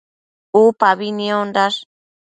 Upabi 0.61 1.09
niondash 1.17 1.77